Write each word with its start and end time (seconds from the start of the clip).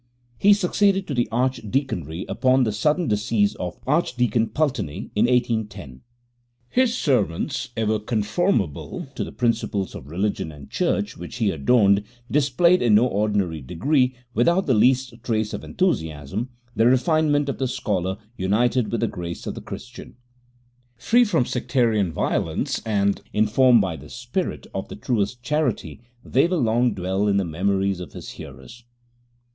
He 0.39 0.53
succeeded 0.53 1.05
to 1.05 1.13
the 1.13 1.27
Archdeaconry 1.31 2.25
upon 2.27 2.63
the 2.63 2.71
sudden 2.71 3.07
decease 3.07 3.53
of 3.57 3.77
Archdeacon 3.85 4.47
Pulteney 4.49 5.11
in 5.13 5.25
1810. 5.27 6.01
His 6.69 6.97
sermons, 6.97 7.69
ever 7.77 7.99
conformable 7.99 9.05
to 9.13 9.23
the 9.23 9.31
principles 9.31 9.93
of 9.93 10.05
the 10.05 10.09
religion 10.09 10.51
and 10.51 10.71
Church 10.71 11.17
which 11.17 11.35
he 11.35 11.51
adorned, 11.51 12.01
displayed 12.31 12.81
in 12.81 12.95
no 12.95 13.05
ordinary 13.05 13.61
degree, 13.61 14.15
without 14.33 14.65
the 14.65 14.73
least 14.73 15.13
trace 15.21 15.53
of 15.53 15.63
enthusiasm, 15.63 16.49
the 16.75 16.87
refinement 16.87 17.47
of 17.47 17.59
the 17.59 17.67
scholar 17.67 18.17
united 18.35 18.91
with 18.91 19.01
the 19.01 19.07
graces 19.07 19.45
of 19.45 19.53
the 19.53 19.61
Christian. 19.61 20.15
Free 20.95 21.23
from 21.23 21.45
sectarian 21.45 22.11
violence, 22.11 22.81
and 22.87 23.21
informed 23.33 23.81
by 23.81 23.97
the 23.97 24.09
spirit 24.09 24.65
of 24.73 24.87
the 24.87 24.95
truest 24.95 25.43
charity, 25.43 26.01
they 26.25 26.47
will 26.47 26.57
long 26.63 26.95
dwell 26.95 27.27
in 27.27 27.37
the 27.37 27.45
memories 27.45 27.99
of 27.99 28.13
his 28.13 28.31
hearers. 28.31 28.83